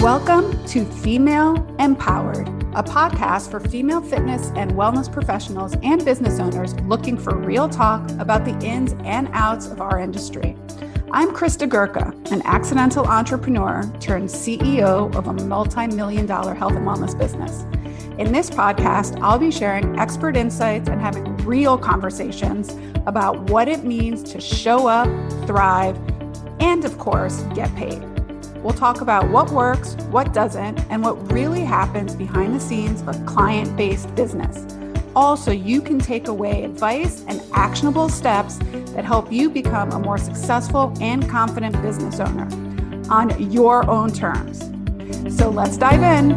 [0.00, 6.72] Welcome to Female Empowered, a podcast for female fitness and wellness professionals and business owners
[6.84, 10.56] looking for real talk about the ins and outs of our industry.
[11.12, 16.86] I'm Christa Gurka, an accidental entrepreneur turned CEO of a multi million dollar health and
[16.86, 17.64] wellness business.
[18.18, 22.74] In this podcast, I'll be sharing expert insights and having real conversations
[23.06, 25.08] about what it means to show up,
[25.46, 25.98] thrive,
[26.58, 28.09] and of course, get paid.
[28.62, 33.24] We'll talk about what works, what doesn't, and what really happens behind the scenes of
[33.24, 34.66] client based business.
[35.16, 38.58] Also, you can take away advice and actionable steps
[38.92, 42.46] that help you become a more successful and confident business owner
[43.10, 44.58] on your own terms.
[45.34, 46.30] So let's dive in.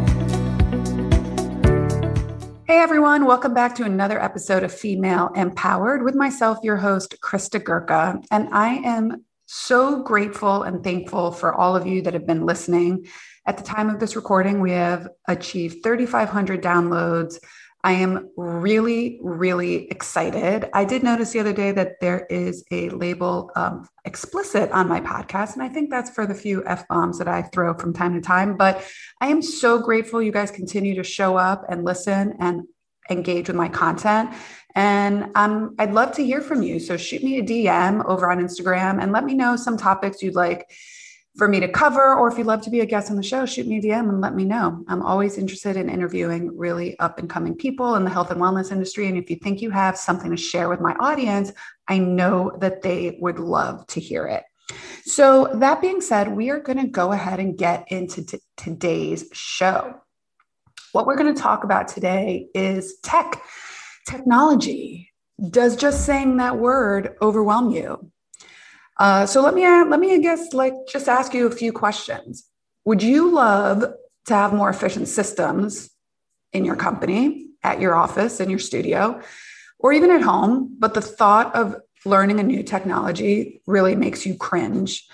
[2.66, 7.62] Hey everyone, welcome back to another episode of Female Empowered with myself, your host, Christa
[7.62, 8.24] Gurka.
[8.30, 13.06] And I am so grateful and thankful for all of you that have been listening.
[13.46, 17.38] At the time of this recording, we have achieved 3,500 downloads.
[17.84, 20.70] I am really, really excited.
[20.72, 25.00] I did notice the other day that there is a label um, explicit on my
[25.00, 28.14] podcast, and I think that's for the few F bombs that I throw from time
[28.14, 28.56] to time.
[28.56, 28.82] But
[29.20, 32.62] I am so grateful you guys continue to show up and listen and
[33.10, 34.30] engage with my content.
[34.74, 36.80] And um, I'd love to hear from you.
[36.80, 40.34] So shoot me a DM over on Instagram and let me know some topics you'd
[40.34, 40.70] like
[41.36, 43.44] for me to cover, or if you'd love to be a guest on the show,
[43.44, 44.84] shoot me a DM and let me know.
[44.86, 48.70] I'm always interested in interviewing really up and coming people in the health and wellness
[48.70, 49.08] industry.
[49.08, 51.50] And if you think you have something to share with my audience,
[51.88, 54.44] I know that they would love to hear it.
[55.04, 59.28] So, that being said, we are going to go ahead and get into t- today's
[59.32, 60.00] show.
[60.94, 63.42] What we're going to talk about today is tech
[64.06, 65.10] technology.
[65.50, 68.12] Does just saying that word overwhelm you?
[69.00, 72.48] Uh, so let me let me I guess like just ask you a few questions.
[72.84, 73.84] Would you love
[74.26, 75.90] to have more efficient systems
[76.52, 79.20] in your company, at your office, in your studio,
[79.80, 80.76] or even at home?
[80.78, 81.74] But the thought of
[82.04, 85.04] learning a new technology really makes you cringe.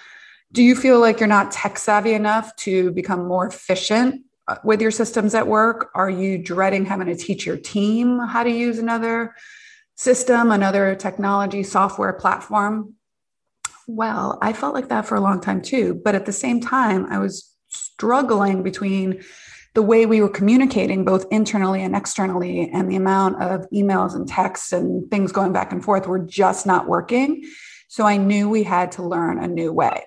[0.53, 4.30] Do you feel like you're not tech savvy enough to become more efficient uh,
[4.65, 5.91] with your systems at work?
[5.95, 9.35] Are you dreading having to teach your team how to use another
[9.97, 12.95] system, another technology, software platform?
[13.87, 16.01] Well, I felt like that for a long time too.
[16.05, 19.23] But at the same time, I was struggling between
[19.75, 24.27] the way we were communicating both internally and externally and the amount of emails and
[24.27, 27.45] texts and things going back and forth were just not working.
[27.89, 30.05] So I knew we had to learn a new way.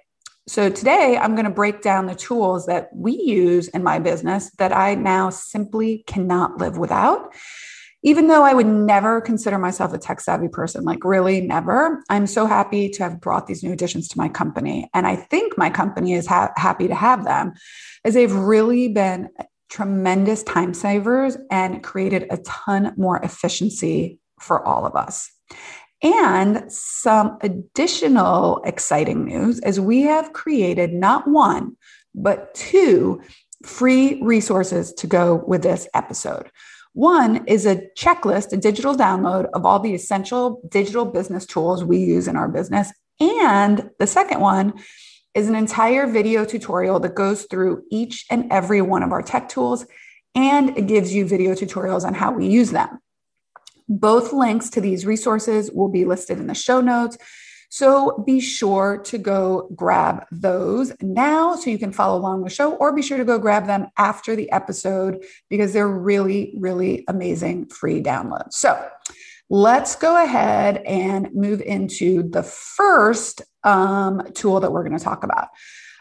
[0.48, 4.52] So today I'm going to break down the tools that we use in my business
[4.58, 7.34] that I now simply cannot live without.
[8.06, 12.28] Even though I would never consider myself a tech savvy person, like really never, I'm
[12.28, 14.90] so happy to have brought these new additions to my company.
[14.94, 17.54] And I think my company is ha- happy to have them
[18.04, 19.30] as they've really been
[19.70, 25.32] tremendous time savers and created a ton more efficiency for all of us.
[26.04, 31.78] And some additional exciting news is we have created not one,
[32.14, 33.22] but two
[33.64, 36.52] free resources to go with this episode.
[36.92, 41.98] One is a checklist, a digital download of all the essential digital business tools we
[41.98, 42.92] use in our business.
[43.20, 44.74] And the second one
[45.34, 49.50] is an entire video tutorial that goes through each and every one of our tech
[49.50, 49.86] tools
[50.36, 53.00] and it gives you video tutorials on how we use them.
[53.88, 57.18] Both links to these resources will be listed in the show notes.
[57.70, 62.56] So be sure to go grab those now so you can follow along with the
[62.56, 67.04] show, or be sure to go grab them after the episode because they're really, really
[67.08, 68.54] amazing free downloads.
[68.54, 68.88] So
[69.50, 75.24] let's go ahead and move into the first um, tool that we're going to talk
[75.24, 75.48] about.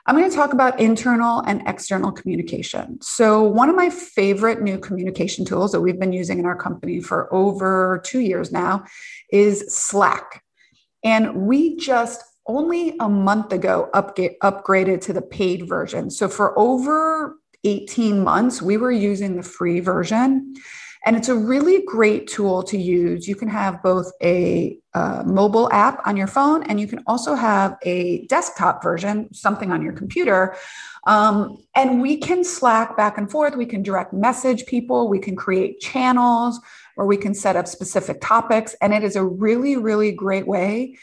[0.04, 3.00] I'm going to talk about internal and external communication.
[3.00, 7.00] So, one of my favorite new communication tools that we've been using in our company
[7.00, 8.84] for over two years now
[9.30, 10.42] is Slack.
[11.04, 16.10] And we just only a month ago upgraded to the paid version.
[16.10, 20.56] So, for over 18 months, we were using the free version.
[21.04, 23.26] And it's a really great tool to use.
[23.26, 27.34] You can have both a uh, mobile app on your phone and you can also
[27.34, 30.56] have a desktop version, something on your computer.
[31.06, 33.56] Um, and we can Slack back and forth.
[33.56, 35.08] We can direct message people.
[35.08, 36.60] We can create channels
[36.96, 38.76] or we can set up specific topics.
[38.80, 40.96] And it is a really, really great way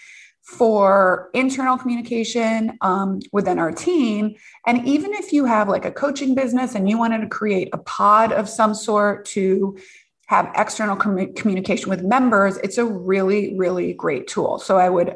[0.49, 4.35] for internal communication um, within our team.
[4.65, 7.77] And even if you have like a coaching business and you wanted to create a
[7.77, 9.77] pod of some sort to
[10.25, 14.57] have external com- communication with members, it's a really, really great tool.
[14.57, 15.15] So I would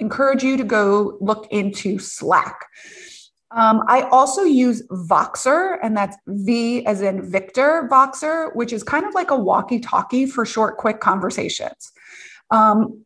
[0.00, 2.66] encourage you to go look into Slack.
[3.52, 9.06] Um, I also use Voxer, and that's V as in Victor Voxer, which is kind
[9.06, 11.92] of like a walkie talkie for short, quick conversations.
[12.50, 13.04] Um,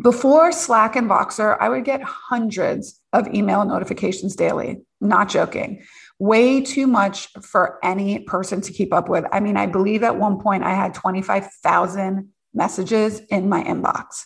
[0.00, 4.82] before Slack and Voxer, I would get hundreds of email notifications daily.
[5.00, 5.82] Not joking.
[6.18, 9.24] Way too much for any person to keep up with.
[9.32, 14.24] I mean, I believe at one point I had 25,000 messages in my inbox.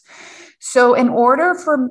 [0.61, 1.91] So, in order for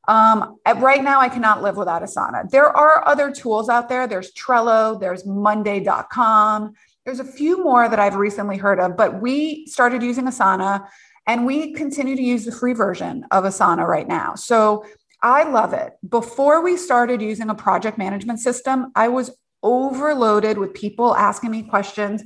[0.08, 2.50] Um, right now, I cannot live without Asana.
[2.50, 4.08] There are other tools out there.
[4.08, 4.98] There's Trello.
[4.98, 6.74] There's Monday.com.
[7.04, 10.88] There's a few more that I've recently heard of, but we started using Asana,
[11.28, 14.36] and we continue to use the free version of Asana right now.
[14.36, 14.86] So
[15.22, 15.94] I love it.
[16.08, 19.32] Before we started using a project management system, I was
[19.62, 22.24] overloaded with people asking me questions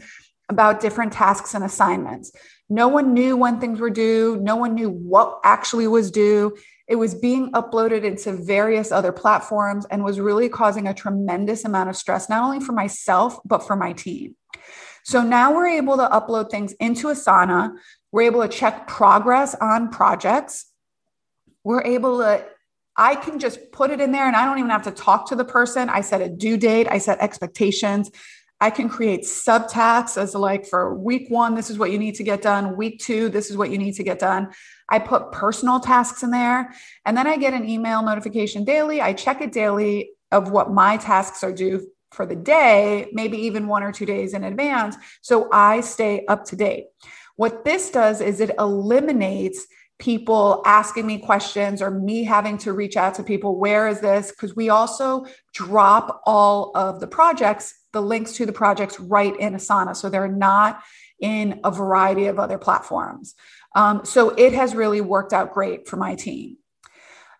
[0.47, 2.31] about different tasks and assignments.
[2.69, 6.55] No one knew when things were due, no one knew what actually was due.
[6.87, 11.89] It was being uploaded into various other platforms and was really causing a tremendous amount
[11.89, 14.35] of stress, not only for myself, but for my team.
[15.03, 17.75] So now we're able to upload things into Asana.
[18.11, 20.65] We're able to check progress on projects.
[21.63, 22.45] We're able to
[22.97, 25.35] I can just put it in there and I don't even have to talk to
[25.35, 25.89] the person.
[25.89, 28.11] I set a due date, I set expectations.
[28.61, 32.23] I can create subtasks as like for week one, this is what you need to
[32.23, 32.77] get done.
[32.77, 34.53] Week two, this is what you need to get done.
[34.89, 36.73] I put personal tasks in there
[37.05, 39.01] and then I get an email notification daily.
[39.01, 43.67] I check it daily of what my tasks are due for the day, maybe even
[43.67, 44.95] one or two days in advance.
[45.21, 46.85] So I stay up to date.
[47.35, 52.97] What this does is it eliminates people asking me questions or me having to reach
[52.97, 54.31] out to people where is this?
[54.31, 59.53] Because we also drop all of the projects the links to the projects right in
[59.53, 59.95] asana.
[59.95, 60.81] So they're not
[61.19, 63.35] in a variety of other platforms.
[63.73, 66.57] Um, so it has really worked out great for my team.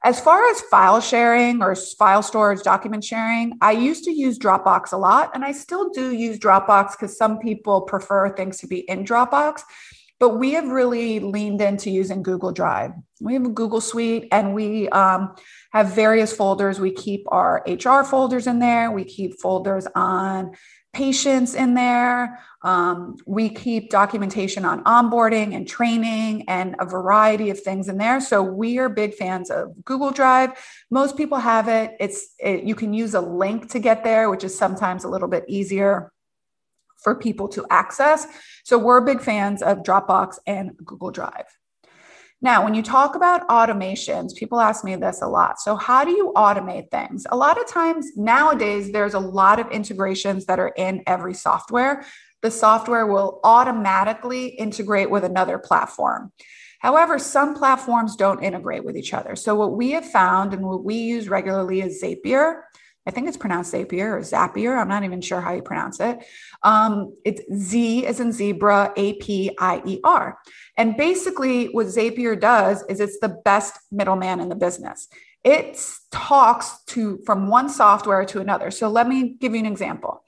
[0.01, 4.94] As far as file sharing or file storage document sharing i used to use dropbox
[4.94, 8.82] a lot and i still do use dropbox because some people prefer things to be
[8.82, 9.62] in dropbox
[10.19, 12.91] but we have really leaned into using Google Drive.
[13.19, 15.36] We have a Google Suite and we um,
[15.72, 16.79] have various folders.
[16.79, 20.55] We keep our HR folders in there, we keep folders on
[20.93, 22.39] patients in there.
[22.62, 28.22] Um, we keep documentation on onboarding and training and a variety of things in there.
[28.22, 30.51] So we are big fans of Google Drive.
[30.89, 31.98] Most people have it.
[32.00, 35.27] It's it, you can use a link to get there, which is sometimes a little
[35.27, 36.13] bit easier
[37.06, 38.26] for people to access.
[38.64, 41.46] So we're big fans of Dropbox and Google Drive.
[42.42, 45.60] Now, when you talk about automations, people ask me this a lot.
[45.60, 47.28] So, how do you automate things?
[47.30, 52.04] A lot of times nowadays, there's a lot of integrations that are in every software.
[52.42, 56.32] The software will automatically integrate with another platform.
[56.80, 59.36] However, some platforms don't integrate with each other.
[59.36, 62.62] So, what we have found and what we use regularly is Zapier.
[63.08, 64.80] I think it's pronounced Zapier or Zapier.
[64.80, 66.26] I'm not even sure how you pronounce it.
[66.64, 70.40] Um, it's Z as in zebra, A P I E R.
[70.78, 75.08] And basically, what Zapier does is it's the best middleman in the business.
[75.44, 75.80] It
[76.12, 78.72] talks to from one software to another.
[78.72, 80.24] So let me give you an example.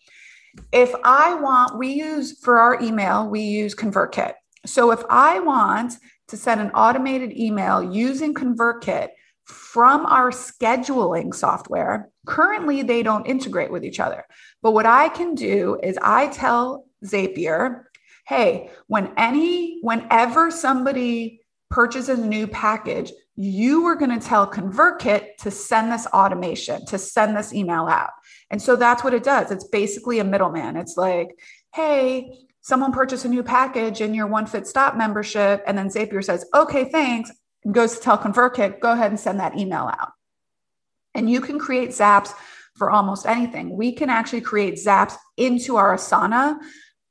[0.72, 4.34] If I want, we use for our email, we use ConvertKit.
[4.66, 5.94] So if I want
[6.28, 9.10] to send an automated email using ConvertKit
[9.48, 12.10] from our scheduling software.
[12.26, 14.26] Currently, they don't integrate with each other.
[14.62, 17.84] But what I can do is I tell Zapier,
[18.28, 25.38] hey, when any, whenever somebody purchases a new package, you are going to tell ConvertKit
[25.38, 28.12] to send this automation, to send this email out.
[28.50, 29.52] And so that's what it does.
[29.52, 30.76] It's basically a middleman.
[30.76, 31.30] It's like,
[31.74, 35.64] hey, someone purchased a new package in your One Fit Stop membership.
[35.66, 37.32] And then Zapier says, okay, thanks,
[37.72, 40.12] goes to tell ConvertKit, go ahead and send that email out.
[41.14, 42.34] And you can create zaps
[42.76, 43.76] for almost anything.
[43.76, 46.60] We can actually create zaps into our Asana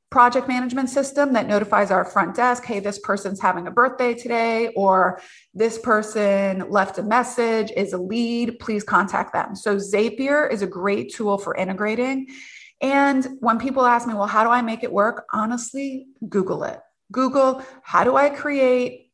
[0.09, 4.69] project management system that notifies our front desk hey this person's having a birthday today
[4.69, 5.19] or
[5.53, 10.67] this person left a message is a lead please contact them so zapier is a
[10.67, 12.25] great tool for integrating
[12.79, 16.79] and when people ask me well how do i make it work honestly google it
[17.11, 19.06] google how do i create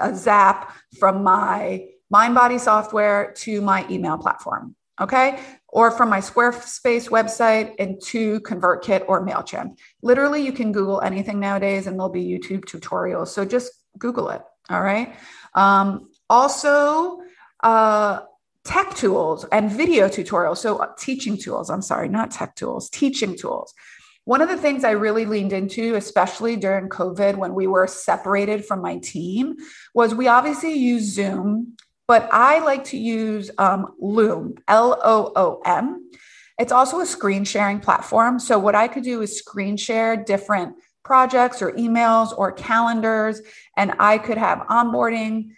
[0.00, 5.40] a zap from my Mindbody software to my email platform okay
[5.72, 9.78] or from my Squarespace website into ConvertKit or MailChimp.
[10.02, 13.28] Literally, you can Google anything nowadays and there'll be YouTube tutorials.
[13.28, 14.42] So just Google it.
[14.68, 15.14] All right.
[15.54, 17.22] Um, also,
[17.62, 18.20] uh,
[18.64, 20.58] tech tools and video tutorials.
[20.58, 23.74] So, uh, teaching tools, I'm sorry, not tech tools, teaching tools.
[24.24, 28.64] One of the things I really leaned into, especially during COVID when we were separated
[28.64, 29.56] from my team,
[29.94, 31.76] was we obviously use Zoom
[32.12, 36.10] but I like to use um, Loom, L O O M.
[36.58, 38.38] It's also a screen sharing platform.
[38.38, 43.40] So, what I could do is screen share different projects or emails or calendars,
[43.78, 45.52] and I could have onboarding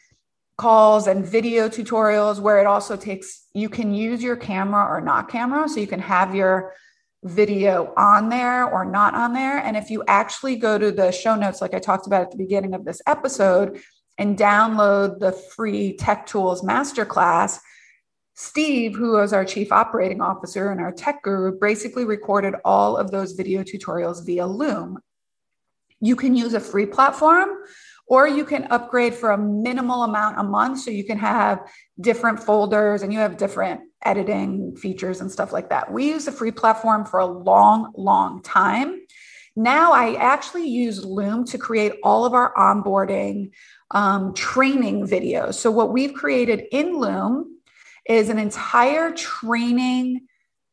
[0.56, 5.28] calls and video tutorials where it also takes, you can use your camera or not
[5.28, 5.68] camera.
[5.68, 6.72] So, you can have your
[7.24, 9.58] video on there or not on there.
[9.58, 12.36] And if you actually go to the show notes, like I talked about at the
[12.36, 13.80] beginning of this episode,
[14.18, 17.58] and download the free Tech Tools Masterclass,
[18.34, 23.10] Steve, who is our chief operating officer and our tech guru, basically recorded all of
[23.10, 24.98] those video tutorials via Loom.
[26.00, 27.48] You can use a free platform
[28.06, 31.60] or you can upgrade for a minimal amount a month so you can have
[32.00, 35.90] different folders and you have different editing features and stuff like that.
[35.90, 39.00] We use the free platform for a long, long time.
[39.56, 43.52] Now I actually use Loom to create all of our onboarding
[43.92, 45.54] um, training videos.
[45.54, 47.58] So, what we've created in Loom
[48.06, 50.26] is an entire training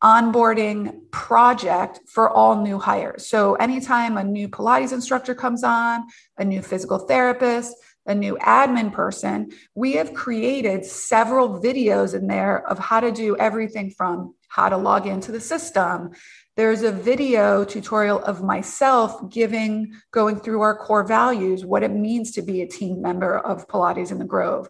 [0.03, 3.27] onboarding project for all new hires.
[3.27, 6.03] So, anytime a new Pilates instructor comes on,
[6.37, 7.75] a new physical therapist,
[8.07, 13.37] a new admin person, we have created several videos in there of how to do
[13.37, 16.11] everything from how to log into the system,
[16.57, 22.31] there's a video tutorial of myself giving, going through our core values, what it means
[22.31, 24.67] to be a team member of Pilates in the Grove,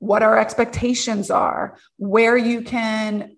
[0.00, 3.36] what our expectations are, where you can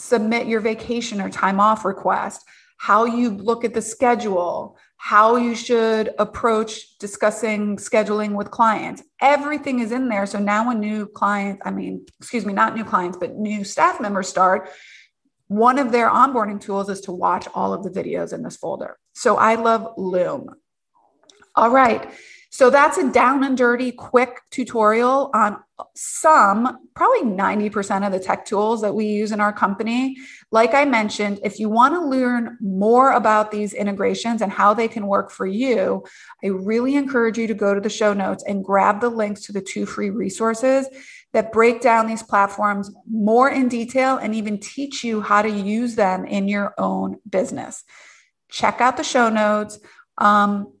[0.00, 2.44] submit your vacation or time off request,
[2.78, 9.02] how you look at the schedule, how you should approach discussing scheduling with clients.
[9.20, 10.26] Everything is in there.
[10.26, 14.00] So now when new clients, I mean, excuse me, not new clients, but new staff
[14.00, 14.70] members start,
[15.48, 18.98] one of their onboarding tools is to watch all of the videos in this folder.
[19.14, 20.54] So I love Loom.
[21.54, 22.10] All right.
[22.52, 25.58] So that's a down and dirty quick tutorial on
[25.94, 30.16] some, probably 90% of the tech tools that we use in our company.
[30.50, 34.88] Like I mentioned, if you want to learn more about these integrations and how they
[34.88, 36.04] can work for you,
[36.42, 39.52] I really encourage you to go to the show notes and grab the links to
[39.52, 40.88] the two free resources
[41.32, 45.94] that break down these platforms more in detail and even teach you how to use
[45.94, 47.84] them in your own business.
[48.50, 49.78] Check out the show notes.
[50.18, 50.72] Um,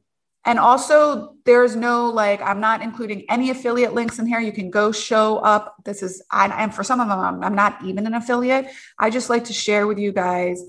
[0.50, 4.40] and also, there's no like, I'm not including any affiliate links in here.
[4.40, 5.76] You can go show up.
[5.84, 8.66] This is, I, and for some of them, I'm, I'm not even an affiliate.
[8.98, 10.64] I just like to share with you guys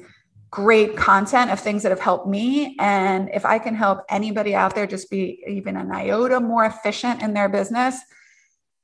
[0.52, 2.76] great content of things that have helped me.
[2.80, 7.24] And if I can help anybody out there just be even an iota more efficient
[7.24, 8.00] in their business,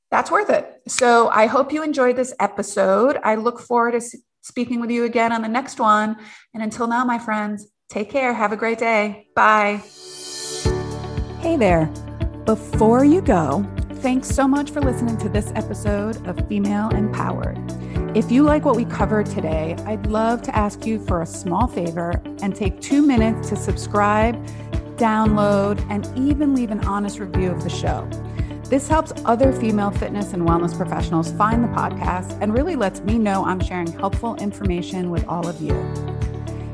[0.09, 0.81] that's worth it.
[0.87, 3.19] So I hope you enjoyed this episode.
[3.23, 6.17] I look forward to speaking with you again on the next one.
[6.55, 8.33] And until now, my friends, take care.
[8.33, 9.27] Have a great day.
[9.35, 9.83] Bye.
[11.47, 11.85] Hey there.
[12.43, 13.65] Before you go,
[14.01, 17.57] thanks so much for listening to this episode of Female Empowered.
[18.17, 21.65] If you like what we covered today, I'd love to ask you for a small
[21.65, 24.35] favor and take two minutes to subscribe,
[24.97, 28.05] download, and even leave an honest review of the show.
[28.65, 33.17] This helps other female fitness and wellness professionals find the podcast and really lets me
[33.17, 36.16] know I'm sharing helpful information with all of you.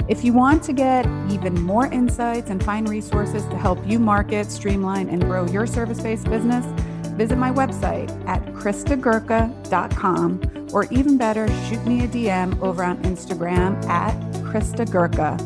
[0.10, 4.52] If you want to get even more insights and find resources to help you market,
[4.52, 6.66] streamline, and grow your service based business,
[7.14, 13.82] visit my website at christagurka.com or even better, shoot me a DM over on Instagram
[13.86, 15.38] at christagurka.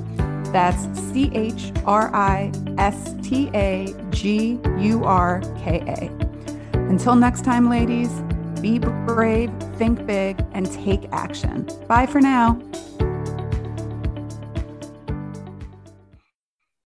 [0.51, 6.09] That's C H R I S T A G U R K A.
[6.73, 8.09] Until next time, ladies,
[8.61, 11.67] be brave, think big, and take action.
[11.87, 12.61] Bye for now.